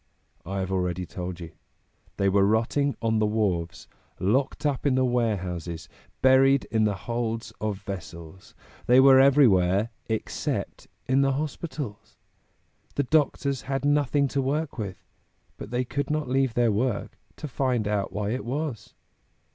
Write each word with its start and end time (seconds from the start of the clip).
I 0.47 0.61
have 0.61 0.71
already 0.71 1.05
told 1.05 1.39
you; 1.39 1.51
they 2.17 2.27
were 2.27 2.43
rotting 2.43 2.95
on 3.03 3.19
the 3.19 3.27
wharves, 3.27 3.87
locked 4.19 4.65
up 4.65 4.87
in 4.87 4.95
the 4.95 5.05
warehouses, 5.05 5.87
buried 6.23 6.63
in 6.71 6.85
the 6.85 6.95
holds 7.05 7.51
of 7.61 7.83
vessels; 7.83 8.55
they 8.87 8.99
were 8.99 9.19
everywhere 9.19 9.91
except 10.07 10.87
in 11.05 11.21
the 11.21 11.33
hospitals. 11.33 12.17
The 12.95 13.03
doctors 13.03 13.61
had 13.69 13.85
nothing 13.85 14.27
to 14.29 14.41
work 14.41 14.79
with, 14.79 15.05
but 15.55 15.69
they 15.69 15.85
could 15.85 16.09
not 16.09 16.27
leave 16.27 16.55
their 16.55 16.71
work 16.71 17.15
to 17.35 17.47
find 17.47 17.87
out 17.87 18.11
why 18.11 18.31
it 18.31 18.43
was. 18.43 18.95